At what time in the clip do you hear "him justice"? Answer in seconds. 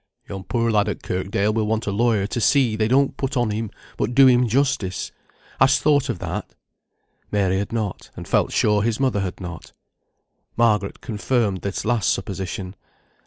4.25-5.11